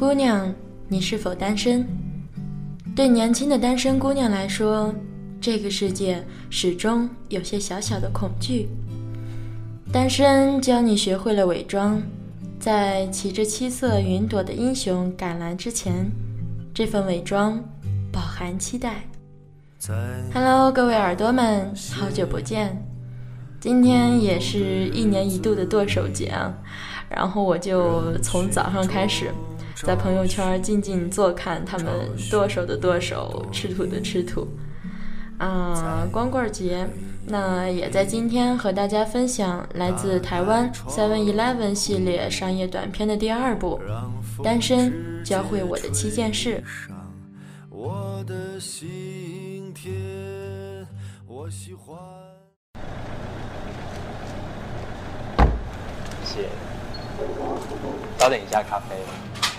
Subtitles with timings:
[0.00, 0.50] 姑娘，
[0.88, 1.86] 你是否单身？
[2.96, 4.94] 对年轻的单身姑娘来说，
[5.42, 8.66] 这个世界始终有些小小的恐惧。
[9.92, 12.00] 单身教你学会了伪装，
[12.58, 16.10] 在骑着七色云朵的英雄赶来之前，
[16.72, 17.62] 这份伪装
[18.10, 19.02] 饱含期待。
[20.32, 22.74] Hello，各位耳朵们，好久不见！
[23.60, 26.54] 今天也是一年一度的剁手节啊，
[27.10, 29.30] 然后我就从早上开始，
[29.84, 34.46] 在朋友圈静静坐看他们剁手的剁手，吃土的吃土。
[35.38, 36.86] 啊，光棍节，
[37.26, 43.80] 那也在今天和大家分享来自台湾 Seven Eleven 系列商业短片的第二部
[44.44, 46.62] 《单身教会我的七件事》。
[56.28, 56.48] 谢谢，
[58.18, 59.49] 稍等一下，咖啡。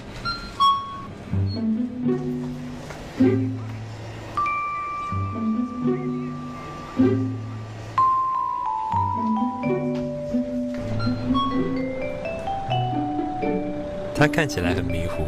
[14.21, 15.25] 他看起来很迷糊，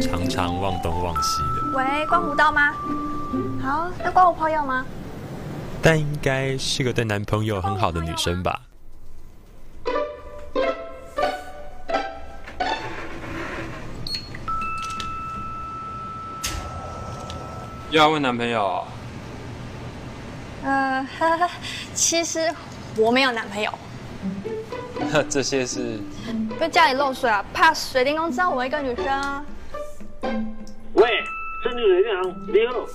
[0.00, 1.76] 常常忘东忘西的。
[1.76, 2.72] 喂，刮胡刀吗？
[3.62, 4.86] 好，要刮我朋友吗？
[5.82, 8.58] 但应该是个对男朋友很好的女生吧？
[17.90, 18.82] 又要问男朋友？
[20.64, 21.06] 呃，
[21.92, 22.50] 其实
[22.96, 23.70] 我没有男朋友。
[25.28, 25.80] 这些是，
[26.26, 29.44] 因为家里漏水啊，怕水电工知道我一个女生啊。
[30.94, 31.22] 喂，
[31.64, 32.86] 这里有人，你好。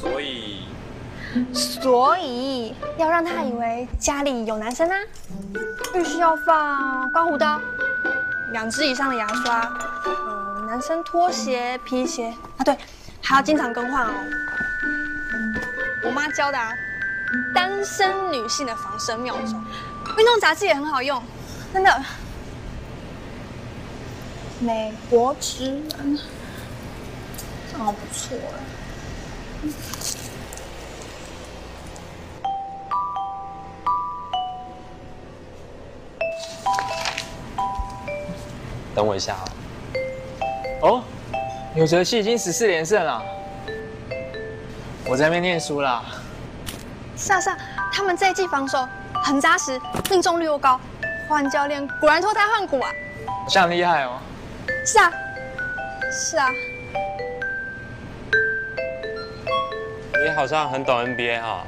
[0.00, 0.68] 所以，
[1.52, 4.96] 所以要让他以为家里有男生啊。
[5.94, 7.60] 浴室要放刮胡刀，
[8.52, 9.72] 两支以上的牙刷，
[10.06, 12.76] 嗯，男生拖鞋、皮鞋啊，对，
[13.22, 14.12] 还要经常更换哦。
[16.04, 16.72] 我妈教的啊，
[17.54, 19.60] 单身女性的防身妙招。
[20.18, 21.22] 运动杂志也很好用，
[21.72, 22.02] 真的。
[24.60, 26.18] 美国职人，
[27.76, 28.60] 好不错哎。
[38.94, 39.44] 等我一下啊。
[40.82, 41.02] 哦，
[41.74, 43.20] 纽泽西已经十四连胜了。
[45.06, 46.04] 我在那边念书啦。
[47.24, 47.56] 是啊是啊，
[47.90, 48.86] 他们这一季防守。
[49.24, 49.80] 很扎实，
[50.10, 50.78] 命中率又高，
[51.26, 52.90] 换教练果然脱胎换骨啊！
[53.48, 54.18] 这样厉害哦。
[54.84, 55.10] 是啊，
[56.12, 56.46] 是啊。
[60.22, 61.64] 你好像很懂 NBA 哈。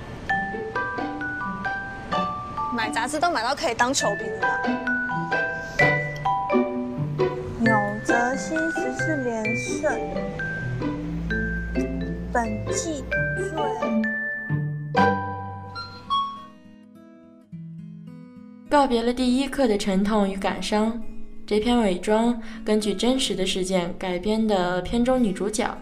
[2.74, 4.60] 买杂志都买到可以当球评了。
[7.60, 7.74] 纽
[8.04, 9.90] 泽西十四连胜，
[12.30, 13.02] 本季
[13.38, 14.05] 最。
[18.76, 21.03] 告别了第一课的沉痛与感伤，
[21.47, 25.75] 这篇伪装根据真实的事件改编的片中女主角，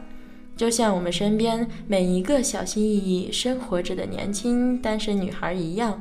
[0.57, 6.01] 就像我们身边每一个小心翼翼生活着的年轻单身女孩一样，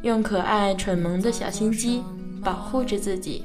[0.00, 2.02] 用可爱蠢萌的小心机
[2.42, 3.44] 保护着自己。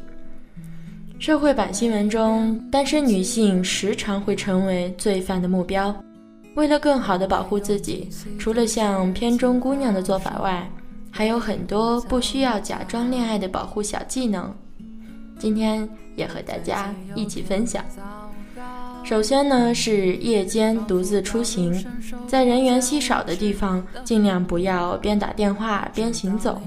[1.19, 5.93] 社会版新闻中，单身女性时常会成为罪犯的目标。
[6.55, 8.07] 为了更好的保护自己，
[8.39, 10.71] 除了像片中姑娘的做法外，
[11.11, 14.53] 还有很多不需要假装恋爱的保护小技能，
[15.37, 17.83] 今天也和大家一起分享。
[19.03, 21.73] 首先呢，是夜间独自出行，
[22.27, 26.61] 在人员稀少的地方，尽量不要边打电话边行走，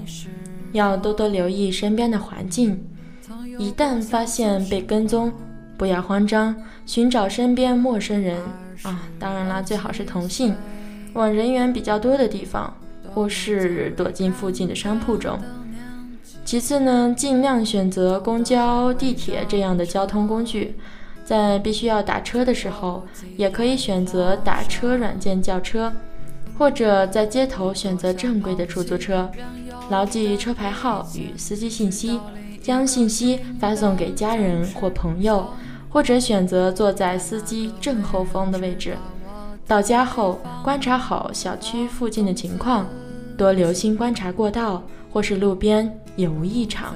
[0.71, 2.79] 要多多留意身边的环境。
[3.57, 5.31] 一旦发现被跟踪，
[5.77, 6.55] 不要慌张，
[6.85, 8.41] 寻找身边陌生人
[8.81, 10.55] 啊，当然啦，最好是同性，
[11.13, 12.73] 往人员比较多的地方。
[13.13, 15.39] 或是躲进附近的商铺中。
[16.45, 20.75] 其次呢，尽量选择公交、地铁这样的交通工具。
[21.25, 23.05] 在必须要打车的时候，
[23.37, 25.93] 也可以选择打车软件叫车，
[26.57, 29.31] 或者在街头选择正规的出租车。
[29.89, 32.19] 牢记车牌号与司机信息，
[32.61, 35.47] 将信息发送给家人或朋友，
[35.89, 38.97] 或者选择坐在司机正后方的位置。
[39.65, 42.85] 到家后，观察好小区附近的情况。
[43.37, 46.95] 多留心观察过道或是路边有无异常。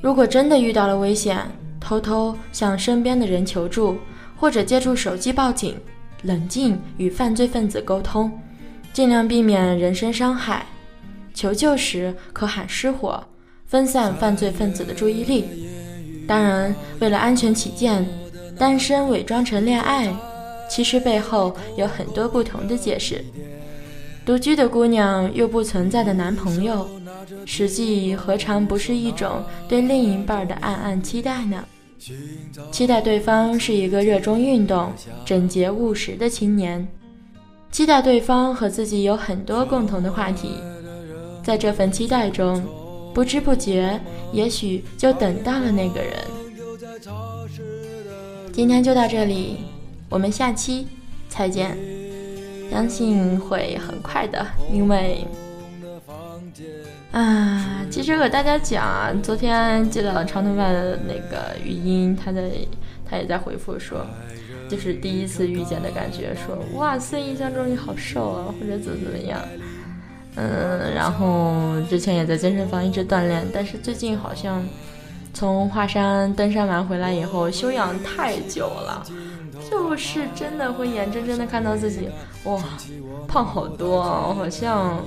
[0.00, 1.38] 如果真的遇到了危险，
[1.78, 3.96] 偷偷向身边的人求助，
[4.36, 5.76] 或者借助手机报警，
[6.22, 8.30] 冷静与犯罪分子沟通，
[8.92, 10.64] 尽量避免人身伤害。
[11.34, 13.22] 求救时可喊失火，
[13.66, 15.44] 分散犯罪分子的注意力。
[16.26, 18.06] 当然，为了安全起见，
[18.58, 20.14] 单身伪装成恋爱，
[20.68, 23.24] 其实背后有很多不同的解释。
[24.30, 26.88] 独居的姑娘又不存在的男朋友，
[27.44, 31.64] 实际何尝不是一种对另一半的暗暗期待呢？
[32.70, 34.92] 期待对方是一个热衷运动、
[35.24, 36.86] 整洁务实的青年，
[37.72, 40.54] 期待对方和自己有很多共同的话题，
[41.42, 42.64] 在这份期待中，
[43.12, 44.00] 不知不觉，
[44.32, 46.14] 也许就等到了那个人。
[48.52, 49.56] 今天就到这里，
[50.08, 50.86] 我们下期
[51.28, 51.99] 再见。
[52.70, 55.26] 相信会很快的，因为
[57.10, 62.50] 啊，其实和大家讲，昨天接到长头发的那个语音，他在
[63.04, 64.06] 他也在回复说，
[64.68, 69.40] 就是第一次遇见的感觉，说哇塞，印象中你好瘦啊，或者怎么怎么样，
[70.36, 74.64] 嗯，然后之前也在健身房一直锻炼，但是最近好像
[75.40, 79.02] 从华山登山完回来以后，休养太久了。
[79.70, 82.10] 就是真的会眼睁睁的看到自己
[82.44, 82.62] 哇
[83.26, 85.02] 胖好多啊，好像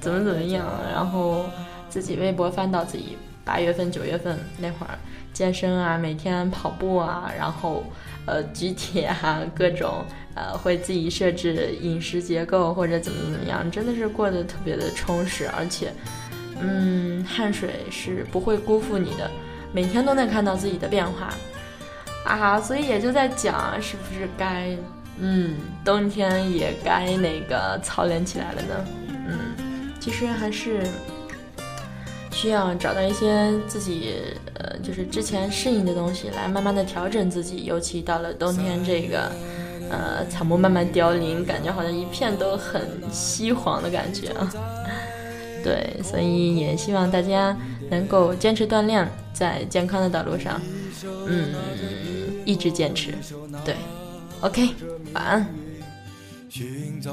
[0.00, 1.44] 怎么怎么样，然后
[1.88, 4.98] 自己微博翻到自己八月份九月份那会儿
[5.32, 7.84] 健身啊，每天跑步啊，然后
[8.26, 10.04] 呃举铁啊，各种
[10.34, 15.92] 呃会自己设置饮食结构或者怎么怎么样，真的是过得特别的充实，而且
[16.60, 19.30] 嗯汗水是不会辜负你的，
[19.72, 21.32] 每天都能看到自己的变化。
[22.24, 24.76] 啊，所以也就在讲，是不是该，
[25.20, 25.54] 嗯，
[25.84, 28.84] 冬天也该那个操练起来了呢？
[29.28, 30.82] 嗯，其实还是
[32.32, 34.16] 需要找到一些自己，
[34.54, 37.64] 呃，就是之前适应的东西，来慢慢的调整自己。
[37.64, 39.30] 尤其到了冬天，这个，
[39.88, 42.82] 呃，草木慢慢凋零，感觉好像一片都很
[43.12, 44.52] 稀黄的感觉啊。
[45.66, 47.56] 对，所以也希望大家
[47.90, 50.60] 能够坚持锻炼，在健康的道路上，
[51.26, 51.54] 嗯。
[52.44, 53.12] 一直坚持，
[53.64, 53.74] 对
[54.40, 54.68] ，OK，
[55.14, 55.46] 晚安。
[56.48, 57.10] 寻找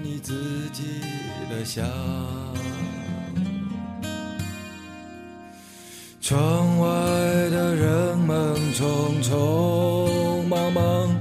[0.00, 0.32] 你自
[0.72, 0.84] 己
[1.50, 1.84] 的香。
[6.20, 6.86] 窗外
[7.50, 11.16] 的人们匆匆忙忙，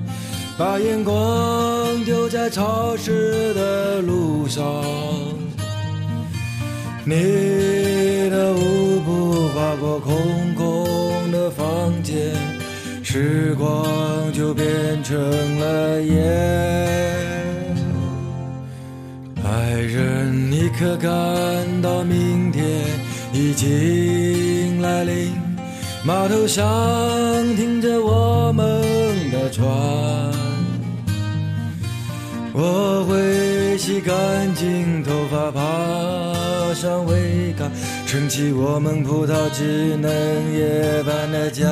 [0.59, 4.63] 把眼光丢在潮湿的路上。
[7.09, 12.15] 你的舞步划过空空的房间。
[13.01, 14.67] 时光就变
[15.03, 15.19] 成
[15.59, 16.15] 了烟，
[19.43, 21.09] 爱人，你可感
[21.81, 22.63] 到明天
[23.33, 25.31] 已经来临？
[26.03, 26.63] 码头上
[27.55, 28.63] 停着我们
[29.31, 29.67] 的船，
[32.53, 35.59] 我会洗干净头发，爬
[36.69, 37.71] 爬上桅杆，
[38.05, 41.65] 撑起我们葡萄枝嫩叶般的家。